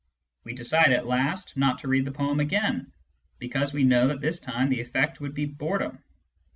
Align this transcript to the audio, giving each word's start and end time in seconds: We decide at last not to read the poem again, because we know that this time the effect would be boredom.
We 0.43 0.53
decide 0.53 0.91
at 0.93 1.05
last 1.05 1.55
not 1.57 1.77
to 1.77 1.87
read 1.87 2.05
the 2.05 2.11
poem 2.11 2.39
again, 2.39 2.91
because 3.37 3.71
we 3.71 3.83
know 3.83 4.07
that 4.07 4.19
this 4.19 4.39
time 4.39 4.69
the 4.69 4.81
effect 4.81 5.21
would 5.21 5.35
be 5.35 5.45
boredom. 5.45 5.99